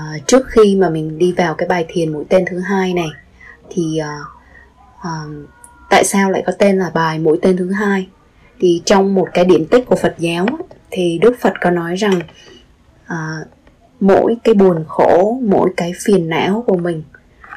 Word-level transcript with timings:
Ờ, 0.00 0.18
trước 0.26 0.46
khi 0.48 0.76
mà 0.76 0.90
mình 0.90 1.18
đi 1.18 1.32
vào 1.32 1.54
cái 1.54 1.68
bài 1.68 1.84
thiền 1.88 2.12
mũi 2.12 2.24
tên 2.28 2.44
thứ 2.50 2.58
hai 2.58 2.94
này 2.94 3.08
thì 3.70 4.00
uh, 4.00 4.26
uh, 4.98 5.48
tại 5.90 6.04
sao 6.04 6.30
lại 6.30 6.42
có 6.46 6.52
tên 6.58 6.78
là 6.78 6.90
bài 6.94 7.18
mũi 7.18 7.38
tên 7.42 7.56
thứ 7.56 7.70
hai? 7.70 8.08
Thì 8.60 8.82
trong 8.84 9.14
một 9.14 9.28
cái 9.34 9.44
điển 9.44 9.66
tích 9.66 9.86
của 9.86 9.96
Phật 9.96 10.14
giáo 10.18 10.46
thì 10.90 11.18
Đức 11.18 11.36
Phật 11.40 11.52
có 11.60 11.70
nói 11.70 11.96
rằng 11.96 12.20
uh, 13.04 13.48
mỗi 14.00 14.36
cái 14.44 14.54
buồn 14.54 14.84
khổ 14.88 15.38
mỗi 15.42 15.70
cái 15.76 15.92
phiền 16.04 16.28
não 16.28 16.64
của 16.66 16.76
mình 16.76 17.02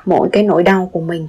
mỗi 0.06 0.30
cái 0.32 0.44
nỗi 0.44 0.64
đau 0.64 0.90
của 0.94 1.02
mình 1.02 1.28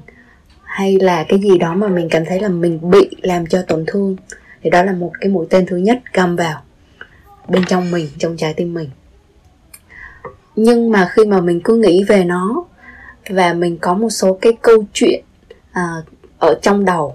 hay 0.63 0.97
là 1.01 1.25
cái 1.29 1.39
gì 1.39 1.59
đó 1.59 1.75
mà 1.75 1.89
mình 1.89 2.09
cảm 2.11 2.25
thấy 2.25 2.41
là 2.41 2.49
mình 2.49 2.91
bị 2.91 3.11
làm 3.23 3.47
cho 3.47 3.63
tổn 3.63 3.85
thương 3.87 4.17
thì 4.63 4.71
đó 4.71 4.83
là 4.83 4.93
một 4.93 5.13
cái 5.21 5.31
mũi 5.31 5.47
tên 5.51 5.67
thứ 5.67 5.77
nhất 5.77 5.99
găm 6.13 6.37
vào 6.37 6.63
bên 7.49 7.65
trong 7.65 7.91
mình 7.91 8.09
trong 8.19 8.37
trái 8.37 8.55
tim 8.55 8.75
mình 8.75 8.91
nhưng 10.57 10.91
mà 10.91 11.09
khi 11.13 11.25
mà 11.25 11.41
mình 11.41 11.61
cứ 11.65 11.77
nghĩ 11.77 12.05
về 12.05 12.25
nó 12.25 12.65
và 13.31 13.53
mình 13.53 13.79
có 13.79 13.95
một 13.95 14.11
số 14.11 14.39
cái 14.41 14.53
câu 14.63 14.85
chuyện 14.93 15.25
à, 15.73 15.85
ở 16.39 16.59
trong 16.63 16.85
đầu 16.85 17.15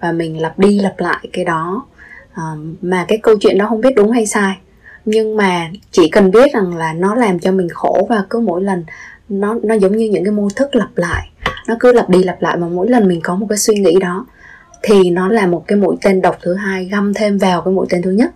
và 0.00 0.12
mình 0.12 0.40
lặp 0.40 0.58
đi 0.58 0.78
lặp 0.78 1.00
lại 1.00 1.28
cái 1.32 1.44
đó 1.44 1.86
à, 2.32 2.42
mà 2.82 3.04
cái 3.08 3.18
câu 3.18 3.34
chuyện 3.40 3.58
đó 3.58 3.66
không 3.68 3.80
biết 3.80 3.94
đúng 3.96 4.10
hay 4.10 4.26
sai. 4.26 4.58
Nhưng 5.04 5.36
mà 5.36 5.70
chỉ 5.90 6.08
cần 6.08 6.30
biết 6.30 6.54
rằng 6.54 6.76
là 6.76 6.92
nó 6.92 7.14
làm 7.14 7.38
cho 7.38 7.52
mình 7.52 7.68
khổ 7.68 8.06
và 8.08 8.24
cứ 8.30 8.40
mỗi 8.40 8.62
lần 8.62 8.84
nó 9.28 9.56
nó 9.62 9.74
giống 9.74 9.96
như 9.96 10.10
những 10.10 10.24
cái 10.24 10.32
mô 10.32 10.48
thức 10.56 10.74
lặp 10.74 10.90
lại 10.96 11.30
nó 11.68 11.76
cứ 11.80 11.92
lặp 11.92 12.08
đi 12.08 12.22
lặp 12.22 12.42
lại 12.42 12.56
mà 12.56 12.68
mỗi 12.68 12.88
lần 12.88 13.08
mình 13.08 13.20
có 13.22 13.36
một 13.36 13.46
cái 13.48 13.58
suy 13.58 13.74
nghĩ 13.74 13.96
đó 14.00 14.26
thì 14.82 15.10
nó 15.10 15.28
là 15.28 15.46
một 15.46 15.64
cái 15.66 15.78
mũi 15.78 15.96
tên 16.02 16.22
độc 16.22 16.38
thứ 16.42 16.54
hai 16.54 16.84
găm 16.84 17.14
thêm 17.14 17.38
vào 17.38 17.62
cái 17.62 17.74
mũi 17.74 17.86
tên 17.90 18.02
thứ 18.02 18.10
nhất. 18.10 18.30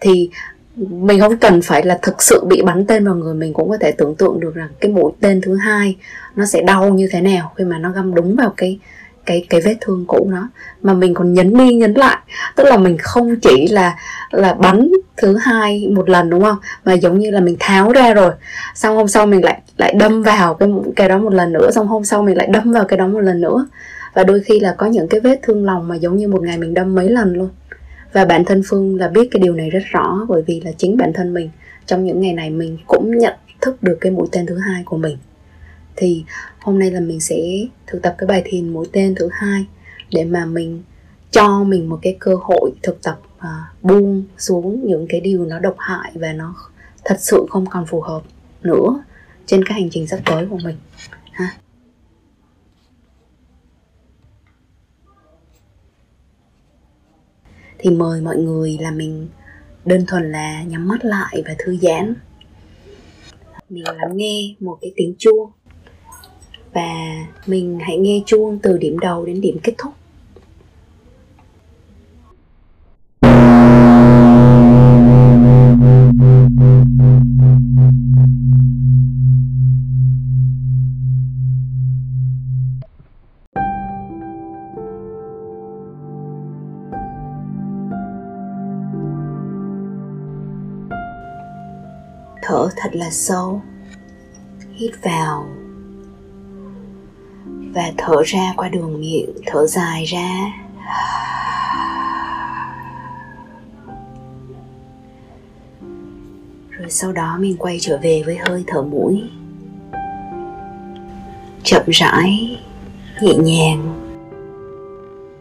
Thì 0.00 0.30
mình 0.76 1.20
không 1.20 1.36
cần 1.36 1.62
phải 1.62 1.86
là 1.86 1.98
thực 2.02 2.22
sự 2.22 2.44
bị 2.48 2.62
bắn 2.62 2.86
tên 2.86 3.04
vào 3.04 3.14
người, 3.14 3.34
mình 3.34 3.52
cũng 3.52 3.68
có 3.68 3.76
thể 3.80 3.92
tưởng 3.92 4.14
tượng 4.14 4.40
được 4.40 4.54
rằng 4.54 4.68
cái 4.80 4.90
mũi 4.90 5.12
tên 5.20 5.40
thứ 5.40 5.56
hai 5.56 5.96
nó 6.36 6.46
sẽ 6.46 6.62
đau 6.62 6.88
như 6.88 7.08
thế 7.12 7.20
nào 7.20 7.52
khi 7.56 7.64
mà 7.64 7.78
nó 7.78 7.90
găm 7.90 8.14
đúng 8.14 8.36
vào 8.36 8.54
cái 8.56 8.78
cái 9.26 9.46
cái 9.50 9.60
vết 9.60 9.74
thương 9.80 10.04
cũ 10.08 10.28
nó. 10.30 10.48
Mà 10.82 10.94
mình 10.94 11.14
còn 11.14 11.32
nhấn 11.32 11.56
đi 11.56 11.74
nhấn 11.74 11.94
lại, 11.94 12.18
tức 12.56 12.64
là 12.64 12.76
mình 12.76 12.96
không 12.98 13.36
chỉ 13.36 13.68
là 13.68 13.96
là 14.30 14.54
bắn 14.54 14.90
thứ 15.16 15.36
hai 15.36 15.88
một 15.92 16.08
lần, 16.08 16.30
đúng 16.30 16.42
không? 16.42 16.56
Mà 16.84 16.92
giống 16.92 17.18
như 17.18 17.30
là 17.30 17.40
mình 17.40 17.56
tháo 17.60 17.92
ra 17.92 18.14
rồi, 18.14 18.32
xong 18.74 18.96
hôm 18.96 19.08
sau 19.08 19.26
mình 19.26 19.44
lại 19.44 19.60
lại 19.76 19.94
đâm 19.98 20.22
vào 20.22 20.54
cái 20.54 20.68
cái 20.96 21.08
đó 21.08 21.18
một 21.18 21.32
lần 21.32 21.52
nữa, 21.52 21.70
xong 21.70 21.86
hôm 21.86 22.04
sau 22.04 22.22
mình 22.22 22.36
lại 22.36 22.46
đâm 22.46 22.72
vào 22.72 22.84
cái 22.84 22.98
đó 22.98 23.06
một 23.06 23.20
lần 23.20 23.40
nữa. 23.40 23.66
Và 24.14 24.24
đôi 24.24 24.40
khi 24.40 24.60
là 24.60 24.74
có 24.78 24.86
những 24.86 25.08
cái 25.08 25.20
vết 25.20 25.40
thương 25.42 25.64
lòng 25.64 25.88
mà 25.88 25.96
giống 25.96 26.16
như 26.16 26.28
một 26.28 26.42
ngày 26.42 26.58
mình 26.58 26.74
đâm 26.74 26.94
mấy 26.94 27.08
lần 27.08 27.32
luôn 27.32 27.48
và 28.12 28.24
bản 28.24 28.44
thân 28.44 28.62
phương 28.66 28.96
là 28.96 29.08
biết 29.08 29.28
cái 29.30 29.40
điều 29.42 29.54
này 29.54 29.70
rất 29.70 29.82
rõ 29.90 30.26
bởi 30.28 30.42
vì 30.46 30.60
là 30.60 30.72
chính 30.72 30.96
bản 30.96 31.12
thân 31.14 31.34
mình 31.34 31.50
trong 31.86 32.04
những 32.04 32.20
ngày 32.20 32.32
này 32.32 32.50
mình 32.50 32.78
cũng 32.86 33.18
nhận 33.18 33.34
thức 33.60 33.82
được 33.82 33.98
cái 34.00 34.12
mũi 34.12 34.26
tên 34.32 34.46
thứ 34.46 34.58
hai 34.58 34.82
của 34.84 34.96
mình. 34.96 35.16
Thì 35.96 36.24
hôm 36.60 36.78
nay 36.78 36.90
là 36.90 37.00
mình 37.00 37.20
sẽ 37.20 37.36
thực 37.86 38.02
tập 38.02 38.14
cái 38.18 38.26
bài 38.26 38.42
thiền 38.44 38.68
mũi 38.68 38.86
tên 38.92 39.14
thứ 39.14 39.28
hai 39.32 39.66
để 40.12 40.24
mà 40.24 40.44
mình 40.46 40.82
cho 41.30 41.64
mình 41.64 41.88
một 41.88 41.98
cái 42.02 42.16
cơ 42.18 42.34
hội 42.40 42.70
thực 42.82 43.02
tập 43.02 43.20
à, 43.38 43.70
buông 43.82 44.24
xuống 44.38 44.86
những 44.86 45.06
cái 45.08 45.20
điều 45.20 45.44
nó 45.44 45.58
độc 45.58 45.74
hại 45.78 46.12
và 46.14 46.32
nó 46.32 46.54
thật 47.04 47.16
sự 47.18 47.46
không 47.50 47.66
còn 47.66 47.86
phù 47.86 48.00
hợp 48.00 48.22
nữa 48.62 49.02
trên 49.46 49.64
cái 49.64 49.80
hành 49.80 49.90
trình 49.90 50.06
sắp 50.06 50.20
tới 50.24 50.46
của 50.50 50.58
mình 50.64 50.76
ha. 51.32 51.50
Thì 57.78 57.90
mời 57.90 58.20
mọi 58.20 58.36
người 58.36 58.78
là 58.80 58.90
mình 58.90 59.28
đơn 59.84 60.04
thuần 60.06 60.32
là 60.32 60.62
nhắm 60.62 60.88
mắt 60.88 61.04
lại 61.04 61.42
và 61.46 61.54
thư 61.58 61.76
giãn. 61.76 62.14
Mình 63.68 63.84
lắng 63.84 64.16
nghe 64.16 64.54
một 64.60 64.78
cái 64.80 64.92
tiếng 64.96 65.14
chuông 65.18 65.50
và 66.72 66.94
mình 67.46 67.78
hãy 67.82 67.96
nghe 67.96 68.22
chuông 68.26 68.58
từ 68.58 68.78
điểm 68.78 68.98
đầu 68.98 69.26
đến 69.26 69.40
điểm 69.40 69.58
kết 69.62 69.74
thúc. 69.78 69.92
Thở 92.46 92.68
thật 92.76 92.90
là 92.92 93.10
sâu. 93.10 93.62
Hít 94.74 94.90
vào 95.02 95.46
và 97.74 97.92
thở 97.98 98.22
ra 98.26 98.52
qua 98.56 98.68
đường 98.68 99.00
miệng, 99.00 99.32
thở 99.46 99.66
dài 99.66 100.04
ra. 100.04 100.52
Rồi 106.70 106.90
sau 106.90 107.12
đó 107.12 107.36
mình 107.40 107.56
quay 107.58 107.78
trở 107.80 107.98
về 108.02 108.22
với 108.26 108.36
hơi 108.36 108.64
thở 108.66 108.82
mũi. 108.82 109.22
Chậm 111.62 111.82
rãi, 111.86 112.58
nhẹ 113.20 113.34
nhàng. 113.34 114.10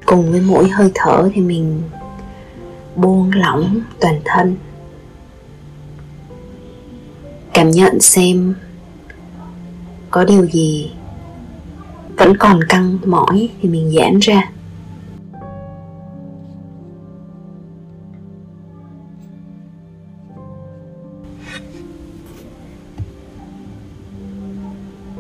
Cùng 0.06 0.32
với 0.32 0.42
mỗi 0.42 0.70
hơi 0.70 0.92
thở 0.96 1.30
thì 1.34 1.42
mình 1.42 1.82
buông 2.96 3.32
lỏng 3.36 3.80
toàn 4.00 4.22
thân 4.26 4.58
cảm 7.66 7.72
nhận 7.72 8.00
xem 8.00 8.54
có 10.12 10.24
điều 10.24 10.46
gì 10.46 10.92
vẫn 12.18 12.38
còn 12.38 12.60
căng 12.70 12.98
mỏi 13.06 13.50
thì 13.62 13.70
mình 13.70 13.94
giãn 13.98 14.20
ra. 14.20 14.52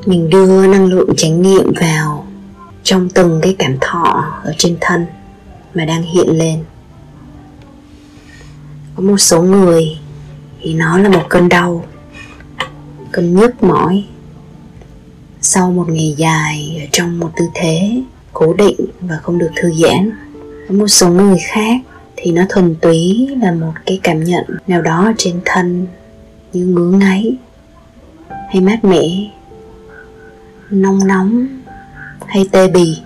Mình 0.05 0.29
đưa 0.29 0.67
năng 0.67 0.85
lượng 0.85 1.09
chánh 1.17 1.41
niệm 1.41 1.73
vào 1.81 2.27
trong 2.83 3.09
từng 3.09 3.39
cái 3.43 3.55
cảm 3.59 3.77
thọ 3.81 4.25
ở 4.43 4.53
trên 4.57 4.77
thân 4.81 5.05
mà 5.73 5.85
đang 5.85 6.01
hiện 6.01 6.37
lên. 6.37 6.63
Có 8.95 9.03
một 9.03 9.17
số 9.17 9.41
người 9.41 9.99
thì 10.61 10.73
nó 10.73 10.97
là 10.97 11.09
một 11.09 11.23
cơn 11.29 11.49
đau 11.49 11.85
cơn 13.15 13.35
nhức 13.35 13.63
mỏi. 13.63 14.03
Sau 15.41 15.71
một 15.71 15.89
ngày 15.89 16.15
dài 16.17 16.77
ở 16.79 16.87
trong 16.91 17.19
một 17.19 17.31
tư 17.37 17.45
thế 17.53 18.01
cố 18.33 18.53
định 18.53 18.79
và 19.01 19.17
không 19.17 19.37
được 19.37 19.51
thư 19.55 19.71
giãn 19.73 20.11
một 20.69 20.87
số 20.87 21.09
người 21.09 21.37
khác 21.47 21.81
thì 22.15 22.31
nó 22.31 22.41
thuần 22.49 22.75
túy 22.81 23.27
là 23.41 23.51
một 23.51 23.73
cái 23.85 23.99
cảm 24.03 24.23
nhận 24.23 24.43
nào 24.67 24.81
đó 24.81 25.11
trên 25.17 25.41
thân 25.45 25.87
như 26.53 26.65
ngứa 26.65 26.91
ngáy, 26.91 27.37
hay 28.29 28.61
mát 28.61 28.83
mẻ, 28.83 29.31
nóng 30.69 31.07
nóng, 31.07 31.47
hay 32.25 32.49
tê 32.51 32.67
bì. 32.67 32.97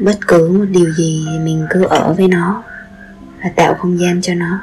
Bất 0.00 0.18
cứ 0.28 0.48
một 0.58 0.64
điều 0.70 0.92
gì 0.92 1.26
mình 1.44 1.66
cứ 1.70 1.84
ở 1.84 2.14
với 2.18 2.28
nó 2.28 2.62
và 3.42 3.50
tạo 3.56 3.74
không 3.74 3.98
gian 3.98 4.22
cho 4.22 4.34
nó. 4.34 4.60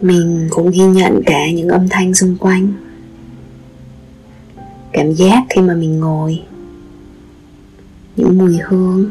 Mình 0.00 0.48
cũng 0.50 0.70
ghi 0.70 0.82
nhận 0.84 1.22
cả 1.26 1.50
những 1.50 1.68
âm 1.68 1.88
thanh 1.88 2.14
xung 2.14 2.36
quanh. 2.40 2.72
Cảm 4.92 5.12
giác 5.12 5.42
khi 5.50 5.60
mà 5.60 5.74
mình 5.74 6.00
ngồi. 6.00 6.42
Những 8.16 8.38
mùi 8.38 8.58
hương. 8.64 9.10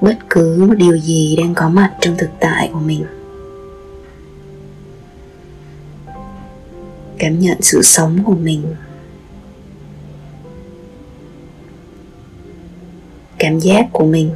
Bất 0.00 0.18
cứ 0.30 0.64
một 0.68 0.74
điều 0.74 0.98
gì 0.98 1.36
đang 1.36 1.54
có 1.54 1.68
mặt 1.68 1.94
trong 2.00 2.14
thực 2.18 2.30
tại 2.40 2.70
của 2.72 2.80
mình. 2.80 3.04
Cảm 7.18 7.38
nhận 7.38 7.62
sự 7.62 7.82
sống 7.82 8.18
của 8.24 8.34
mình. 8.34 8.62
Cảm 13.38 13.58
giác 13.58 13.86
của 13.92 14.04
mình. 14.04 14.30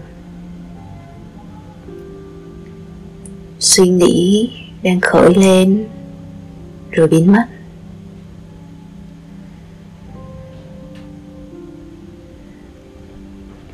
Suy 3.61 3.89
nghĩ 3.89 4.51
đang 4.83 5.01
khởi 5.01 5.35
lên, 5.35 5.87
rồi 6.91 7.09
biến 7.09 7.33
mất. 7.33 7.45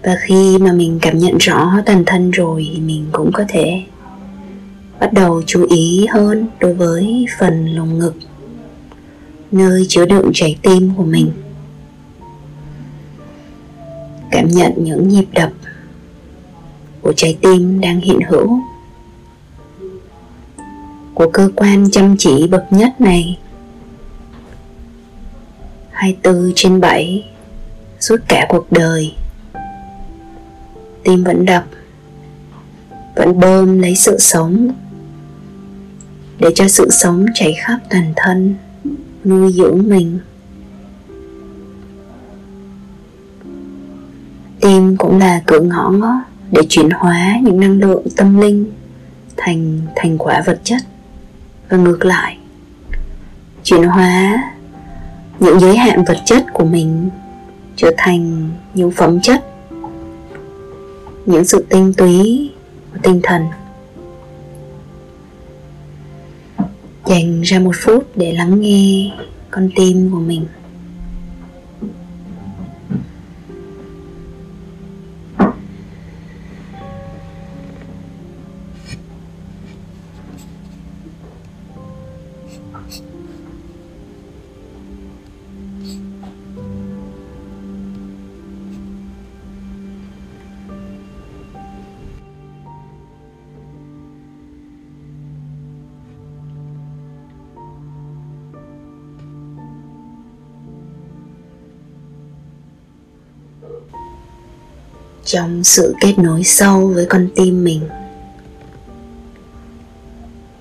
Và 0.02 0.16
khi 0.20 0.58
mà 0.58 0.72
mình 0.72 0.98
cảm 1.02 1.19
nhận 1.19 1.38
rõ 1.38 1.72
toàn 1.86 2.04
thân 2.06 2.31
rồi 2.31 2.70
thì 2.75 2.81
mình 2.81 3.06
cũng 3.12 3.31
có 3.32 3.44
thể 3.48 3.82
bắt 5.00 5.12
đầu 5.12 5.42
chú 5.46 5.66
ý 5.70 6.06
hơn 6.06 6.46
đối 6.60 6.75
với 6.75 7.26
phần 7.38 7.66
lồng 7.66 7.98
ngực, 7.98 8.14
nơi 9.52 9.87
chứa 9.88 10.06
đựng 10.06 10.30
trái 10.34 10.58
tim 10.62 10.90
của 10.96 11.04
mình. 11.04 11.30
Cảm 14.30 14.48
nhận 14.48 14.72
những 14.76 15.08
nhịp 15.08 15.26
đập 15.32 15.52
của 17.02 17.12
trái 17.16 17.38
tim 17.40 17.80
đang 17.80 18.00
hiện 18.00 18.19
hữu 18.28 18.60
của 21.14 21.31
cơ 21.32 21.50
quan 21.56 21.90
chăm 21.90 22.16
chỉ 22.19 22.46
bậc 22.46 22.64
nhất 22.70 23.00
này. 23.00 23.38
24 25.90 26.52
trên 26.55 26.81
7 26.81 27.25
suốt 28.00 28.16
cả 28.28 28.46
cuộc 28.49 28.72
đời. 28.72 29.14
Tim 31.05 31.25
vẫn 31.25 31.44
đập, 31.44 31.64
vẫn 33.16 33.40
bơm 33.40 33.78
lấy 33.78 33.96
sự 33.96 34.19
sống, 34.19 34.70
để 36.38 36.50
cho 36.55 36.69
sự 36.69 36.90
sống 36.90 37.26
chảy 37.34 37.55
khắp 37.58 37.78
toàn 37.90 38.12
thân, 38.16 38.55
nuôi 39.25 39.52
dưỡng 39.52 39.88
mình. 39.88 40.19
Tim 44.61 44.96
cũng 44.96 45.19
là 45.19 45.43
cửa 45.46 45.61
ngõ 45.61 45.93
để 46.50 46.62
chuyển 46.69 46.90
hóa 46.90 47.38
những 47.43 47.61
năng 47.61 47.81
lượng 47.81 48.06
tâm 48.16 48.40
linh 48.40 48.72
thành 49.37 49.81
thành 49.96 50.19
quả 50.19 50.43
vật 50.46 50.61
chất 50.64 50.81
và 51.75 51.82
ngược 51.82 52.05
lại. 52.05 52.38
Chuyển 53.62 53.82
hóa 53.82 54.43
những 55.41 55.61
giới 55.61 55.76
hạn 55.76 56.05
vật 56.05 56.17
chất 56.25 56.44
của 56.53 56.65
mình 56.65 57.11
trở 57.76 57.91
thành 57.97 58.50
những 58.75 58.91
phẩm 58.91 59.21
chất, 59.21 59.44
những 61.26 61.44
sự 61.44 61.65
tinh 61.69 61.93
túy 61.97 62.50
của 62.93 62.99
tinh 63.03 63.21
thần. 63.23 63.43
Dành 67.06 67.41
ra 67.41 67.59
một 67.59 67.75
phút 67.85 68.17
để 68.17 68.32
lắng 68.32 68.61
nghe 68.61 69.12
con 69.50 69.71
tim 69.76 70.11
của 70.12 70.21
mình. 70.21 70.47
Trong 105.34 105.64
sự 105.64 105.94
kết 106.00 106.19
nối 106.19 106.44
sâu 106.44 106.92
với 106.94 107.06
con 107.06 107.28
tim 107.34 107.64
mình. 107.64 107.81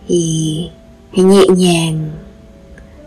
Thì 0.07 0.69
hãy 1.15 1.25
nhẹ 1.25 1.45
nhàng 1.47 2.11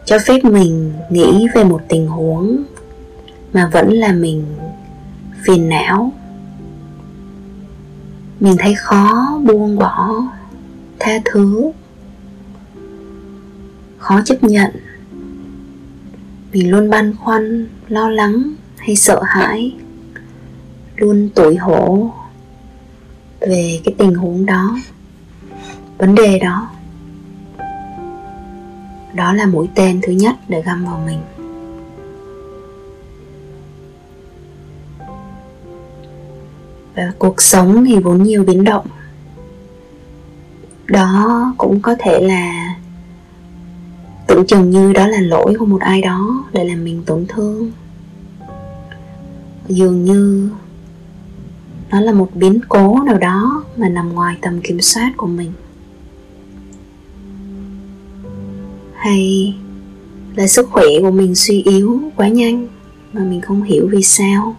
cho 0.05 0.19
phép 0.27 0.45
mình 0.45 0.93
nghĩ 1.11 1.47
về 1.55 1.65
một 1.65 1.83
tình 1.89 2.07
huống 2.07 2.65
mà 3.53 3.71
vẫn 3.73 3.93
là 3.93 4.13
mình 4.13 4.45
phiền 5.47 5.69
não. 5.69 6.13
Mình 8.41 8.57
thấy 8.59 8.75
khó 8.75 9.39
buông 9.45 9.79
bỏ, 9.79 10.11
tha 10.99 11.13
thứ, 11.25 11.73
khó 13.99 14.21
chấp 14.25 14.45
nhận. 14.45 14.71
Mình 16.53 16.71
luôn 16.71 16.91
băn 16.91 17.17
khoăn, 17.17 17.69
lo 17.89 18.09
lắng 18.09 18.55
hay 18.77 18.97
sợ 18.97 19.23
hãi 19.27 19.73
luôn 20.97 21.29
tủi 21.35 21.57
hổ 21.57 22.11
về 23.41 23.81
cái 23.85 23.95
tình 23.99 24.15
huống 24.15 24.47
đó, 24.47 24.79
vấn 25.99 26.15
đề 26.15 26.39
đó. 26.39 26.71
Đó 29.15 29.33
là 29.33 29.47
mũi 29.47 29.69
tên 29.75 30.01
thứ 30.03 30.13
nhất 30.13 30.37
để 30.49 30.63
găm 30.63 30.85
vào 30.85 31.03
mình. 31.07 31.21
Và 36.95 37.13
cuộc 37.19 37.43
sống 37.43 37.85
thì 37.85 37.99
vốn 37.99 38.23
nhiều 38.23 38.45
biến 38.45 38.65
động. 38.65 38.87
Đó 40.87 41.55
cũng 41.59 41.81
có 41.81 41.97
thể 41.99 42.21
là 42.21 42.75
tưởng 44.27 44.47
chừng 44.47 44.71
như 44.71 44.93
đó 44.93 45.07
là 45.07 45.21
lỗi 45.21 45.55
của 45.59 45.67
một 45.67 45.81
ai 45.81 46.03
đó 46.03 46.45
để 46.53 46.65
làm 46.65 46.85
mình 46.85 47.03
tổn 47.07 47.27
thương. 47.29 47.71
Dường 49.69 50.05
như 50.05 50.51
nó 51.91 52.01
là 52.01 52.13
một 52.13 52.29
biến 52.35 52.61
cố 52.69 53.03
nào 53.07 53.19
đó 53.19 53.65
mà 53.77 53.89
nằm 53.89 54.13
ngoài 54.13 54.37
tầm 54.43 54.61
kiểm 54.61 54.81
soát 54.81 55.13
của 55.17 55.27
mình. 55.27 55.53
Hay 58.95 59.55
là 60.37 60.47
sức 60.47 60.69
khỏe 60.71 60.87
của 61.01 61.11
mình 61.11 61.35
suy 61.35 61.63
yếu 61.63 62.01
quá 62.17 62.29
nhanh 62.29 62.69
mà 63.13 63.21
mình 63.21 63.41
không 63.41 63.63
hiểu 63.63 63.89
vì 63.91 64.03
sao? 64.03 64.57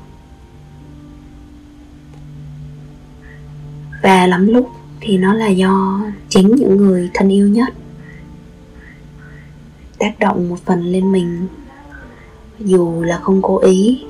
Và 4.03 4.27
lắm 4.27 4.47
lúc 4.47 4.69
thì 5.01 5.17
nó 5.17 5.33
là 5.33 5.47
do 5.47 6.01
chính 6.29 6.55
những 6.55 6.77
người 6.77 7.09
thân 7.13 7.29
yêu 7.29 7.47
nhất 7.47 7.73
tác 9.97 10.19
động 10.19 10.49
một 10.49 10.57
phần 10.65 10.83
lên 10.85 11.11
mình. 11.11 11.47
Dù 12.59 13.01
là 13.03 13.19
không 13.23 13.41
cố 13.41 13.57
ý, 13.59 14.03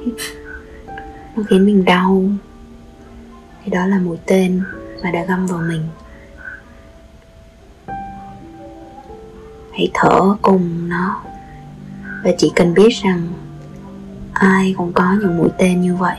nó 1.35 1.43
khiến 1.49 1.65
mình 1.65 1.85
đau 1.85 2.23
thì 3.67 3.73
đó 3.73 3.85
là 3.85 3.99
mũi 3.99 4.17
tên 4.25 4.61
mà 5.03 5.11
đã 5.11 5.25
găm 5.25 5.47
vào 5.47 5.59
mình. 5.59 5.87
Hãy 9.71 9.91
thở 9.93 10.35
cùng 10.41 10.89
nó. 10.89 11.21
Và 12.23 12.31
chỉ 12.37 12.51
cần 12.55 12.73
biết 12.73 12.89
rằng 13.03 13.27
ai 14.33 14.73
cũng 14.77 14.93
có 14.93 15.15
những 15.21 15.37
mũi 15.37 15.49
tên 15.57 15.81
như 15.81 15.95
vậy. 15.95 16.17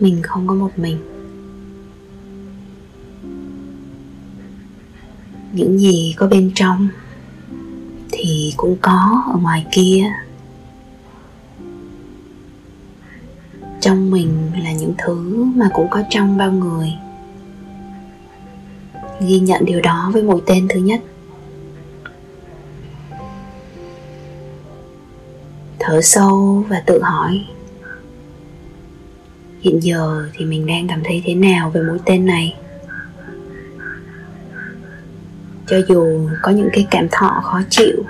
Mình 0.00 0.22
không 0.22 0.46
có 0.46 0.54
một 0.54 0.70
mình. 0.76 0.98
Những 5.52 5.78
gì 5.78 6.14
có 6.18 6.26
bên 6.26 6.50
trong 6.54 6.88
thì 8.12 8.54
cũng 8.56 8.76
có 8.80 9.22
ở 9.32 9.38
ngoài 9.38 9.66
kia. 9.72 10.12
Trong 13.82 14.10
mình 14.10 14.50
là 14.64 14.72
những 14.72 14.94
thứ 14.98 15.44
mà 15.44 15.68
cũng 15.72 15.90
có 15.90 16.02
trong 16.10 16.36
bao 16.36 16.52
người. 16.52 16.92
Ghi 19.20 19.38
nhận 19.38 19.64
điều 19.64 19.80
đó 19.80 20.10
với 20.12 20.22
mũi 20.22 20.40
tên 20.46 20.68
thứ 20.68 20.80
nhất. 20.80 21.00
Thở 25.78 26.00
sâu 26.02 26.64
và 26.68 26.82
tự 26.86 27.02
hỏi, 27.02 27.46
hiện 29.60 29.82
giờ 29.82 30.28
thì 30.32 30.44
mình 30.44 30.66
đang 30.66 30.88
cảm 30.88 31.00
thấy 31.04 31.22
thế 31.24 31.34
nào 31.34 31.70
về 31.70 31.82
mũi 31.82 31.98
tên 32.04 32.26
này? 32.26 32.56
Cho 35.66 35.76
dù 35.88 36.28
có 36.42 36.50
những 36.50 36.68
cái 36.72 36.86
cảm 36.90 37.06
thọ 37.10 37.40
khó 37.44 37.62
chịu, 37.70 38.04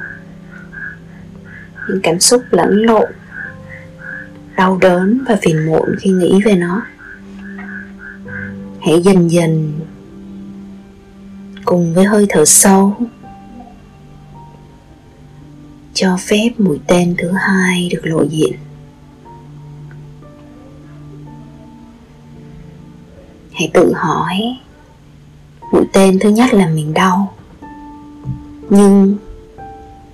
những 1.88 2.00
cảm 2.02 2.21
xúc 2.21 2.43
lẫn 2.50 2.83
lộn 2.83 3.12
đau 4.56 4.76
đớn 4.76 5.25
và 5.28 5.38
phiền 5.42 5.66
muộn 5.66 5.97
khi 6.00 6.11
nghĩ 6.11 6.40
về 6.44 6.54
nó. 6.54 6.82
Hãy 8.80 9.02
dần 9.02 9.30
dần 9.30 9.80
cùng 11.64 11.94
với 11.94 12.04
hơi 12.04 12.26
thở 12.28 12.44
sâu, 12.44 12.97
cho 15.94 16.16
phép 16.21 16.49
mũi 16.59 16.80
tên 16.87 17.14
thứ 17.18 17.30
hai 17.30 17.88
được 17.92 18.00
lộ 18.02 18.23
diện. 18.23 18.52
Hãy 23.52 23.71
tự 23.75 23.92
hỏi, 23.97 24.59
mũi 25.73 25.85
tên 25.92 26.18
thứ 26.18 26.28
nhất 26.28 26.54
là 26.54 26.66
mình 26.66 26.94
đau, 26.94 27.35
nhưng 28.71 29.16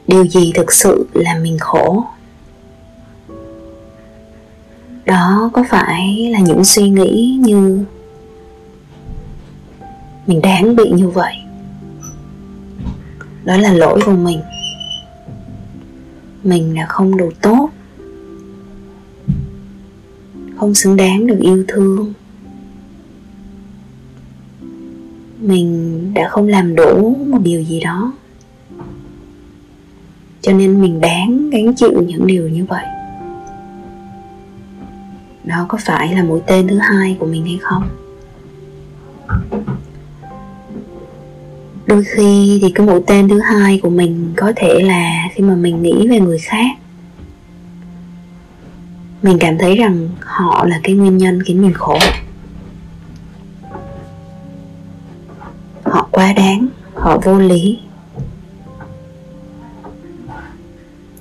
điều 0.06 0.26
gì 0.26 0.52
thực 0.54 0.72
sự 0.72 1.08
làm 1.12 1.42
mình 1.42 1.58
khổ? 1.58 2.04
Đó 5.08 5.50
có 5.52 5.64
phải 5.68 6.30
là 6.32 6.38
những 6.38 6.64
suy 6.64 6.88
nghĩ 6.88 7.38
như 7.40 7.84
mình 10.26 10.40
đáng 10.40 10.76
bị 10.76 10.90
như 10.90 11.08
vậy? 11.08 11.34
Đó 13.44 13.56
là 13.56 13.72
lỗi 13.72 14.00
của 14.06 14.12
mình. 14.12 14.40
Mình 16.44 16.74
là 16.76 16.86
không 16.86 17.16
đủ 17.16 17.30
tốt. 17.40 17.70
Không 20.56 20.74
xứng 20.74 20.96
đáng 20.96 21.26
được 21.26 21.38
yêu 21.40 21.64
thương. 21.68 22.12
Mình 25.40 26.14
đã 26.14 26.28
không 26.28 26.48
làm 26.48 26.74
đủ 26.74 27.16
một 27.26 27.38
điều 27.42 27.62
gì 27.62 27.80
đó. 27.80 28.12
Cho 30.40 30.52
nên 30.52 30.82
mình 30.82 31.00
đáng 31.00 31.50
gánh 31.50 31.74
chịu 31.74 32.02
những 32.06 32.26
điều 32.26 32.48
như 32.48 32.64
vậy 32.64 32.84
đó 35.48 35.66
có 35.68 35.78
phải 35.84 36.14
là 36.14 36.22
mũi 36.22 36.40
tên 36.46 36.68
thứ 36.68 36.78
hai 36.78 37.16
của 37.20 37.26
mình 37.26 37.44
hay 37.44 37.58
không? 37.62 37.88
Đôi 41.86 42.04
khi 42.04 42.58
thì 42.62 42.72
cái 42.74 42.86
mũi 42.86 43.00
tên 43.06 43.28
thứ 43.28 43.40
hai 43.40 43.80
của 43.82 43.90
mình 43.90 44.32
có 44.36 44.52
thể 44.56 44.80
là 44.82 45.28
khi 45.34 45.42
mà 45.44 45.54
mình 45.54 45.82
nghĩ 45.82 46.08
về 46.08 46.20
người 46.20 46.38
khác. 46.38 46.66
Mình 49.22 49.38
cảm 49.40 49.58
thấy 49.58 49.76
rằng 49.76 50.08
họ 50.20 50.64
là 50.66 50.80
cái 50.82 50.94
nguyên 50.94 51.18
nhân 51.18 51.42
khiến 51.42 51.62
mình 51.62 51.72
khổ. 51.72 51.98
Họ 55.84 56.08
quá 56.10 56.32
đáng, 56.32 56.68
họ 56.94 57.18
vô 57.24 57.38
lý. 57.38 57.78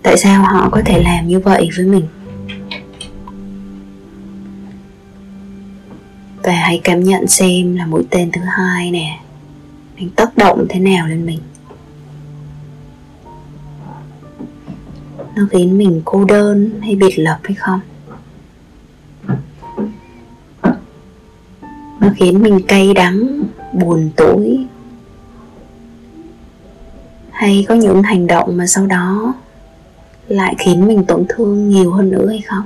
Tại 0.03 0.17
sao 0.17 0.43
họ 0.43 0.69
có 0.69 0.81
thể 0.85 1.03
làm 1.03 1.27
như 1.27 1.39
vậy 1.39 1.69
với 1.77 1.85
mình? 1.85 2.07
Và 6.47 6.53
hãy 6.53 6.81
cảm 6.83 7.03
nhận 7.03 7.27
xem 7.27 7.75
là 7.75 7.85
mũi 7.85 8.03
tên 8.09 8.31
thứ 8.31 8.41
hai 8.41 8.91
nè. 8.91 9.19
Đang 9.99 10.09
tác 10.09 10.37
động 10.37 10.65
thế 10.69 10.79
nào 10.79 11.07
lên 11.07 11.25
mình. 11.25 11.39
Nó 15.35 15.47
khiến 15.51 15.77
mình 15.77 16.01
cô 16.05 16.25
đơn 16.25 16.81
hay 16.81 16.95
biệt 16.95 17.19
lập 17.19 17.39
hay 17.43 17.55
không? 17.55 17.79
Nó 21.99 22.09
khiến 22.15 22.41
mình 22.41 22.61
cay 22.67 22.93
đắng, 22.93 23.43
buồn 23.73 24.09
tủi. 24.15 24.65
Hay 27.31 27.65
có 27.69 27.75
những 27.75 28.03
hành 28.03 28.27
động 28.27 28.57
mà 28.57 28.67
sau 28.67 28.85
đó 28.85 29.33
lại 30.27 30.55
khiến 30.59 30.87
mình 30.87 31.03
tổn 31.05 31.25
thương 31.29 31.69
nhiều 31.69 31.91
hơn 31.91 32.09
nữa 32.09 32.29
hay 32.29 32.41
không? 32.41 32.65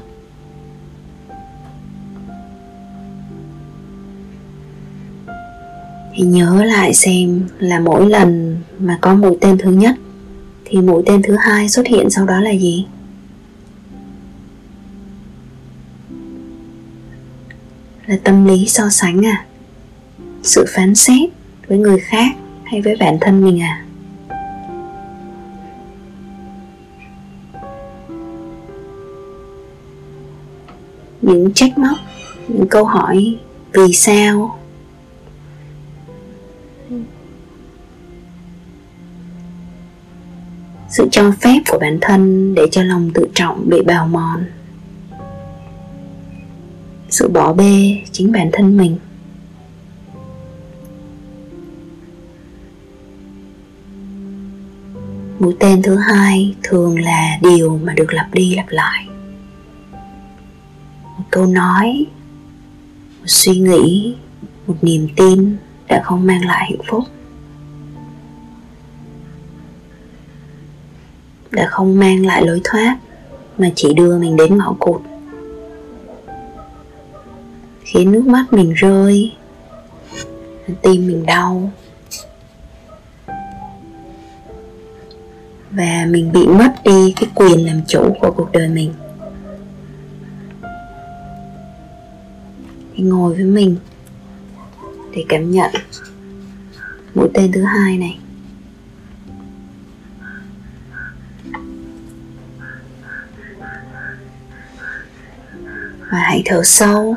Thì 6.16 6.24
nhớ 6.24 6.64
lại 6.64 6.94
xem 6.94 7.48
là 7.60 7.80
mỗi 7.80 8.10
lần 8.10 8.58
mà 8.80 8.98
có 9.02 9.14
mũi 9.14 9.38
tên 9.42 9.58
thứ 9.58 9.72
nhất, 9.72 9.96
thì 10.66 10.82
mũi 10.82 11.04
tên 11.06 11.22
thứ 11.22 11.36
hai 11.40 11.70
xuất 11.70 11.88
hiện 11.88 12.10
sau 12.10 12.26
đó 12.26 12.40
là 12.42 12.52
gì? 12.52 12.86
Là 18.06 18.18
tâm 18.24 18.46
lý 18.46 18.68
so 18.68 18.90
sánh 18.90 19.26
à? 19.26 19.46
Sự 20.44 20.66
phán 20.70 20.96
xét 20.96 21.30
với 21.68 21.78
người 21.78 22.00
khác 22.00 22.36
hay 22.64 22.82
với 22.82 22.96
bản 23.00 23.18
thân 23.22 23.46
mình 23.46 23.62
à? 23.62 23.86
Những 31.22 31.54
trách 31.54 31.78
móc, 31.78 31.98
những 32.48 32.68
câu 32.68 32.86
hỏi 32.86 33.38
vì 33.74 33.94
sao 33.94 34.61
sự 40.92 41.08
cho 41.12 41.32
phép 41.32 41.60
của 41.70 41.78
bản 41.80 41.98
thân 42.02 42.54
để 42.56 42.68
cho 42.72 42.84
lòng 42.84 43.12
tự 43.14 43.28
trọng 43.34 43.70
bị 43.70 43.82
bào 43.82 44.08
mòn. 44.08 44.46
Sự 47.10 47.28
bỏ 47.28 47.54
bê 47.54 48.02
chính 48.12 48.32
bản 48.32 48.50
thân 48.54 48.78
mình. 48.78 48.98
Mũi 55.40 55.56
tên 55.60 55.82
thứ 55.82 55.96
hai 55.96 56.56
thường 56.64 57.00
là 57.00 57.38
điều 57.42 57.80
mà 57.84 57.94
được 57.94 58.14
lặp 58.14 58.34
đi 58.34 58.56
lặp 58.56 58.70
lại. 58.70 59.08
Một 61.18 61.24
câu 61.32 61.46
nói, 61.46 62.06
một 63.20 63.26
suy 63.28 63.58
nghĩ, 63.58 64.16
một 64.68 64.76
niềm 64.82 65.08
tin 65.16 65.58
đã 65.88 66.02
không 66.04 66.28
mang 66.28 66.46
lại 66.46 66.66
hạnh 66.70 66.82
phúc. 66.88 67.04
Đã 71.52 71.68
không 71.72 72.00
mang 72.00 72.26
lại 72.26 72.46
lối 72.46 72.62
thoát, 72.64 72.98
mà 73.58 73.70
chỉ 73.76 73.94
đưa 73.94 74.18
mình 74.18 74.36
đến 74.36 74.58
ngõ 74.58 74.76
cụt. 74.80 75.02
Khiến 77.84 78.12
nước 78.12 78.26
mắt 78.26 78.46
mình 78.52 78.74
rơi, 78.74 79.34
tim 80.82 81.08
mình 81.08 81.26
đau. 81.26 81.72
Và 85.72 86.06
mình 86.10 86.32
bị 86.32 86.48
mất 86.48 86.74
đi 86.84 87.14
cái 87.16 87.30
quyền 87.36 87.66
làm 87.66 87.82
chủ 87.88 88.16
của 88.20 88.32
cuộc 88.32 88.52
đời 88.52 88.68
mình. 88.68 88.94
Thì 92.96 93.04
ngồi 93.04 93.34
với 93.34 93.46
mình 93.46 93.76
để 95.16 95.26
cảm 95.30 95.52
nhận 95.52 95.72
mũi 97.16 97.30
tên 97.34 97.52
thứ 97.52 97.64
hai 97.64 97.98
này. 97.98 98.20
Hãy 106.32 106.42
thở 106.46 106.64
sâu. 106.64 107.16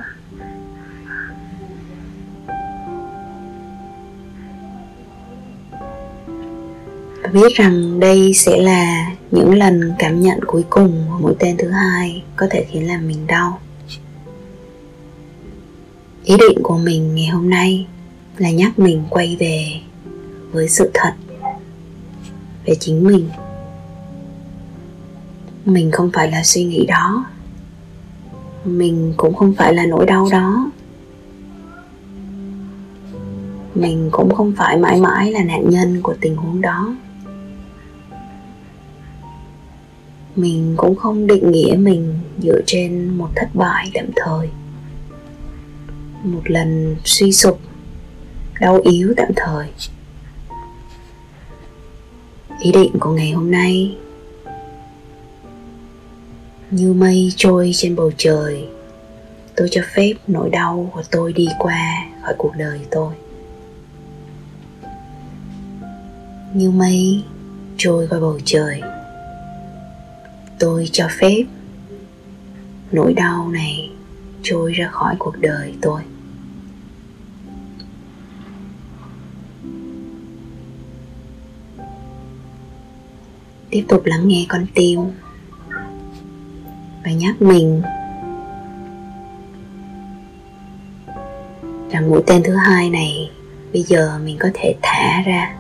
Và 7.23 7.29
biết 7.33 7.55
rằng 7.55 8.01
đây 8.01 8.33
sẽ 8.35 8.57
là 8.61 9.11
những 9.31 9.55
lần 9.55 9.93
cảm 9.99 10.21
nhận 10.21 10.41
cuối 10.47 10.65
cùng 10.71 11.05
của 11.11 11.19
mũi 11.19 11.35
tên 11.39 11.57
thứ 11.57 11.71
hai 11.71 12.23
có 12.37 12.47
thể 12.51 12.67
khiến 12.71 12.89
làm 12.89 13.09
mình 13.09 13.27
đau. 13.27 13.61
Ý 16.25 16.37
định 16.37 16.59
của 16.63 16.79
mình 16.79 17.15
ngày 17.15 17.27
hôm 17.27 17.51
nay 17.51 17.87
là 18.39 18.51
nhắc 18.51 18.79
mình 18.79 19.05
quay 19.11 19.37
về 19.41 19.67
với 20.53 20.69
sự 20.69 20.91
thật 20.95 21.13
về 22.67 22.75
chính 22.81 23.07
mình. 23.07 23.29
Mình 25.65 25.91
không 25.91 26.11
phải 26.15 26.31
là 26.31 26.43
suy 26.43 26.65
nghĩ 26.65 26.87
đó 26.87 27.27
mình 28.65 29.15
cũng 29.17 29.35
không 29.35 29.55
phải 29.55 29.75
là 29.75 29.87
nỗi 29.87 30.07
đau 30.07 30.29
đó. 30.31 30.71
Mình 33.75 34.09
cũng 34.13 34.35
không 34.35 34.53
phải 34.57 34.79
mãi 34.79 35.01
mãi 35.01 35.33
là 35.33 35.45
nạn 35.45 35.71
nhân 35.71 36.03
của 36.03 36.15
tình 36.21 36.37
huống 36.37 36.61
đó. 36.61 36.95
Mình 40.37 40.75
cũng 40.77 40.97
không 40.97 41.27
định 41.27 41.51
nghĩa 41.51 41.77
mình 41.79 42.15
dựa 42.43 42.61
trên 42.67 43.19
một 43.19 43.29
thất 43.37 43.49
bại 43.55 43.91
tạm 43.95 44.07
thời. 44.17 44.49
Một 46.23 46.43
lần 46.45 46.97
suy 47.05 47.33
sụp, 47.33 47.61
đau 48.61 48.81
yếu 48.85 49.15
tạm 49.17 49.29
thời. 49.37 49.67
Ý 52.61 52.73
định 52.73 52.99
của 53.01 53.11
ngày 53.11 53.31
hôm 53.31 53.51
nay 53.51 53.97
như 56.75 56.93
mây 56.93 57.33
trôi 57.37 57.71
trên 57.75 57.97
bầu 57.97 58.13
trời, 58.17 58.69
tôi 59.57 59.69
cho 59.71 59.83
phép 59.95 60.13
nỗi 60.27 60.51
đau 60.51 60.91
của 60.95 61.03
tôi 61.11 61.33
đi 61.33 61.49
qua 61.59 62.07
khỏi 62.23 62.35
cuộc 62.39 62.53
đời 62.59 62.81
tôi. 62.91 63.15
Như 66.55 66.71
mây 66.71 67.25
trôi 67.77 68.09
qua 68.11 68.21
bầu 68.21 68.41
trời, 68.45 68.81
tôi 70.59 70.89
cho 70.93 71.09
phép 71.21 71.45
nỗi 72.93 73.13
đau 73.15 73.49
này 73.49 73.91
trôi 74.43 74.73
ra 74.73 74.89
khỏi 74.93 75.15
cuộc 75.19 75.37
đời 75.41 75.75
tôi. 75.83 76.01
Tiếp 83.71 83.85
tục 83.89 84.05
lắng 84.05 84.29
nghe 84.29 84.47
con 84.49 84.67
tim 84.75 85.01
và 87.05 87.13
nhắc 87.13 87.43
mình. 87.43 87.83
Rằng 91.91 92.11
mũi 92.11 92.23
tên 92.27 92.43
thứ 92.45 92.57
hai 92.57 92.91
này, 92.91 93.31
bây 93.73 93.83
giờ 93.83 94.19
mình 94.25 94.37
có 94.39 94.49
thể 94.55 94.75
thả 94.83 95.23
ra. 95.27 95.55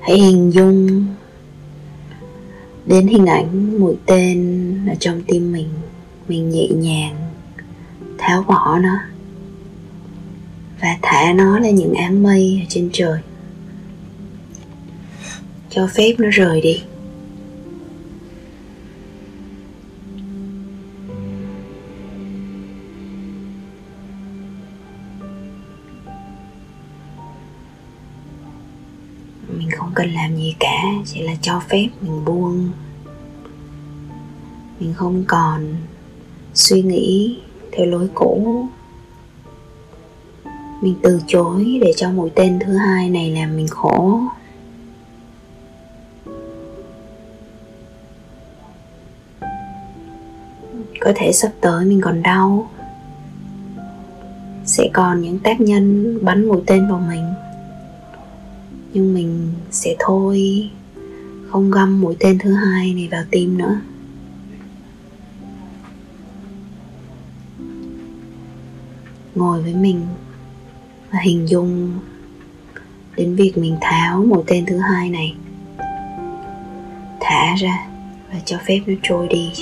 Hãy 0.00 0.18
hình 0.18 0.50
dung 0.50 1.06
đến 2.86 3.06
hình 3.06 3.26
ảnh 3.26 3.80
mũi 3.80 3.96
tên 4.06 4.78
ở 4.88 4.94
trong 5.00 5.22
tim 5.26 5.52
mình. 5.52 5.68
Mình 6.28 6.50
nhẹ 6.50 6.68
nhàng 6.68 7.16
tháo 8.18 8.42
bỏ 8.42 8.78
nó 8.82 8.98
và 10.80 10.96
thả 11.02 11.32
nó 11.32 11.58
lên 11.58 11.74
những 11.74 11.94
áng 11.94 12.22
mây 12.22 12.60
ở 12.62 12.66
trên 12.68 12.90
trời. 12.92 13.18
Cho 15.70 15.86
phép 15.86 16.14
nó 16.18 16.28
rời 16.32 16.60
đi. 16.60 16.82
Cần 29.94 30.10
làm 30.10 30.36
gì 30.36 30.54
cả, 30.60 30.82
chỉ 31.04 31.22
là 31.22 31.32
cho 31.42 31.60
phép 31.68 31.88
mình 32.00 32.24
buông. 32.24 32.70
Mình 34.80 34.94
không 34.94 35.24
còn 35.26 35.76
suy 36.54 36.82
nghĩ 36.82 37.38
theo 37.72 37.86
lối 37.86 38.08
cũ. 38.14 38.66
Mình 40.80 40.94
từ 41.02 41.20
chối 41.26 41.78
để 41.82 41.92
cho 41.96 42.10
mũi 42.10 42.30
tên 42.34 42.58
thứ 42.64 42.76
hai 42.76 43.10
này 43.10 43.30
làm 43.30 43.56
mình 43.56 43.68
khổ. 43.68 44.20
Có 51.00 51.12
thể 51.14 51.32
sắp 51.32 51.52
tới 51.60 51.84
mình 51.84 52.00
còn 52.00 52.22
đau. 52.22 52.70
Sẽ 54.64 54.88
còn 54.92 55.20
những 55.20 55.38
tác 55.38 55.60
nhân 55.60 56.18
bắn 56.24 56.48
mũi 56.48 56.62
tên 56.66 56.88
vào 56.88 57.02
mình 57.08 57.24
nhưng 58.94 59.14
mình 59.14 59.52
sẽ 59.70 59.96
thôi. 59.98 60.70
Không 61.50 61.70
găm 61.70 62.00
mũi 62.00 62.16
tên 62.20 62.38
thứ 62.38 62.54
hai 62.54 62.94
này 62.94 63.08
vào 63.10 63.22
tim 63.30 63.58
nữa. 63.58 63.80
Ngồi 69.34 69.62
với 69.62 69.74
mình 69.74 70.06
và 71.10 71.18
hình 71.18 71.48
dung 71.48 71.98
đến 73.16 73.34
việc 73.34 73.58
mình 73.58 73.76
tháo 73.80 74.24
mũi 74.24 74.42
tên 74.46 74.66
thứ 74.66 74.78
hai 74.78 75.10
này. 75.10 75.34
Thả 77.20 77.54
ra 77.54 77.86
và 78.32 78.40
cho 78.44 78.58
phép 78.66 78.80
nó 78.86 78.94
trôi 79.02 79.28
đi. 79.28 79.52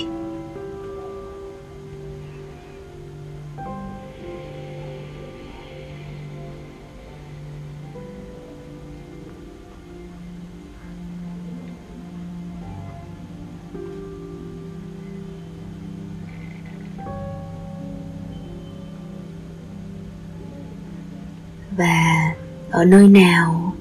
Ở 22.83 22.85
nơi 22.85 23.09
nào? 23.09 23.73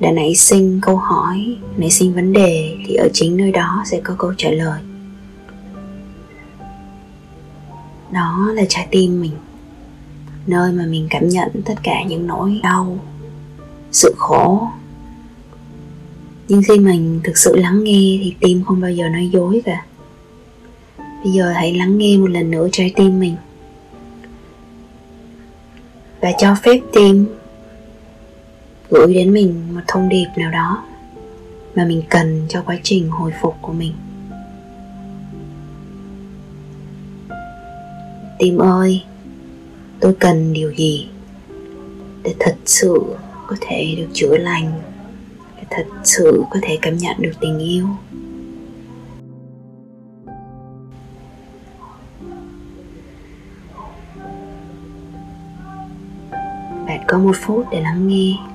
Đã 0.00 0.10
nảy 0.10 0.34
sinh 0.34 0.80
câu 0.82 0.96
hỏi 0.96 1.56
nảy 1.76 1.90
sinh 1.90 2.14
vấn 2.14 2.32
đề, 2.32 2.76
thì 2.86 2.94
ở 2.94 3.08
chính 3.12 3.36
nơi 3.36 3.52
đó 3.52 3.82
sẽ 3.86 4.00
có 4.04 4.14
câu 4.18 4.34
trả 4.36 4.50
lời. 4.50 4.80
Đó 8.12 8.50
là 8.54 8.62
trái 8.68 8.88
tim 8.90 9.20
mình, 9.20 9.32
nơi 10.46 10.72
mà 10.72 10.86
mình 10.86 11.06
cảm 11.10 11.28
nhận 11.28 11.48
tất 11.64 11.74
cả 11.82 12.02
những 12.02 12.26
nỗi 12.26 12.60
đau, 12.62 12.98
sự 13.92 14.14
khổ. 14.18 14.68
Nhưng 16.48 16.62
khi 16.68 16.78
mình 16.78 17.20
thực 17.24 17.38
sự 17.38 17.56
lắng 17.56 17.84
nghe 17.84 18.20
thì 18.22 18.34
tim 18.40 18.64
không 18.64 18.80
bao 18.80 18.90
giờ 18.90 19.08
nói 19.08 19.30
dối 19.32 19.62
cả. 19.64 19.84
Bây 20.98 21.32
giờ 21.32 21.52
hãy 21.52 21.74
lắng 21.74 21.98
nghe 21.98 22.16
một 22.16 22.30
lần 22.30 22.50
nữa 22.50 22.68
trái 22.72 22.92
tim 22.96 23.20
mình. 23.20 23.36
Và 26.20 26.32
cho 26.38 26.56
phép 26.62 26.80
tim 26.92 27.26
gửi 28.92 29.14
đến 29.14 29.32
mình 29.32 29.74
một 29.74 29.80
thông 29.88 30.08
điệp 30.08 30.26
nào 30.36 30.50
đó 30.50 30.84
mà 31.74 31.84
mình 31.84 32.02
cần 32.10 32.46
cho 32.48 32.62
quá 32.62 32.76
trình 32.82 33.08
hồi 33.08 33.32
phục 33.40 33.54
của 33.60 33.72
mình. 33.72 33.92
Tim 38.38 38.58
ơi, 38.58 39.02
tôi 40.00 40.14
cần 40.20 40.52
điều 40.52 40.72
gì 40.74 41.08
để 42.22 42.34
thật 42.38 42.56
sự 42.64 43.02
có 43.46 43.56
thể 43.60 43.94
được 43.96 44.08
chữa 44.12 44.36
lành, 44.36 44.72
để 45.56 45.62
thật 45.70 45.84
sự 46.04 46.44
có 46.50 46.60
thể 46.62 46.78
cảm 46.82 46.96
nhận 46.96 47.16
được 47.18 47.32
tình 47.40 47.58
yêu? 47.58 47.86
Bạn 56.86 57.00
có 57.08 57.18
một 57.18 57.36
phút 57.40 57.66
để 57.72 57.80
lắng 57.80 58.08
nghe. 58.08 58.51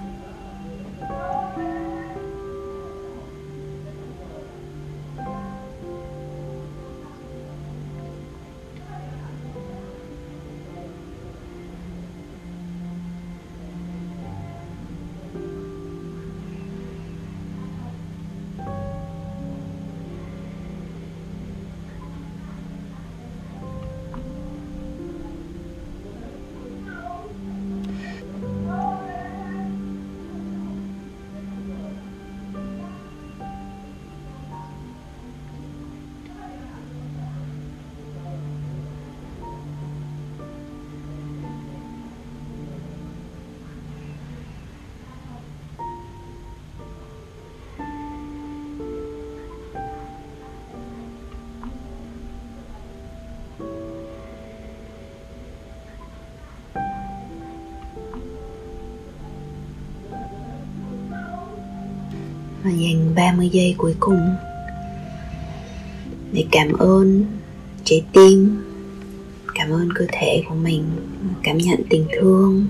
Và 62.67 62.73
dành 62.73 63.15
30 63.15 63.49
giây 63.49 63.75
cuối 63.77 63.95
cùng 63.99 64.35
để 66.31 66.45
cảm 66.51 66.73
ơn 66.73 67.25
trái 67.83 68.03
tim, 68.13 68.61
cảm 69.55 69.71
ơn 69.71 69.89
cơ 69.95 70.05
thể 70.11 70.43
của 70.49 70.55
mình, 70.55 70.83
cảm 71.43 71.57
nhận 71.57 71.81
tình 71.89 72.05
thương 72.13 72.67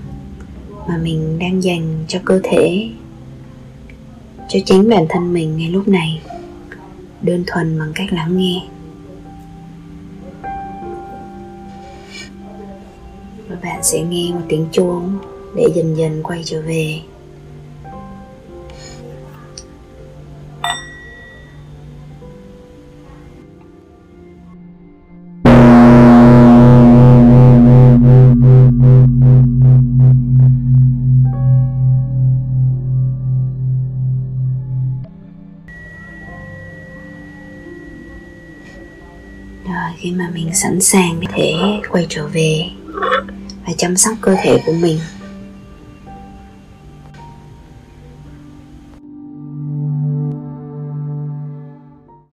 mà 0.88 0.98
mình 0.98 1.38
đang 1.38 1.62
dành 1.62 2.04
cho 2.08 2.18
cơ 2.24 2.40
thể, 2.42 2.90
cho 4.48 4.58
chính 4.66 4.90
bản 4.90 5.06
thân 5.08 5.32
mình 5.32 5.56
ngay 5.56 5.70
lúc 5.70 5.88
này, 5.88 6.20
đơn 7.22 7.44
thuần 7.46 7.78
bằng 7.78 7.92
cách 7.94 8.12
lắng 8.12 8.38
nghe. 8.38 8.62
Và 13.48 13.56
bạn 13.62 13.82
sẽ 13.82 14.02
nghe 14.02 14.32
một 14.32 14.42
tiếng 14.48 14.66
chuông 14.72 15.18
để 15.56 15.64
dần 15.74 15.96
dần 15.96 16.22
quay 16.22 16.42
trở 16.44 16.62
về. 16.62 17.00
Sẵn 40.62 40.80
sàng 40.80 41.20
để 41.36 41.54
quay 41.88 42.06
trở 42.08 42.26
về 42.26 42.64
và 43.66 43.72
chăm 43.76 43.96
sóc 43.96 44.14
cơ 44.20 44.34
thể 44.42 44.58
của 44.66 44.72
mình. 44.72 44.98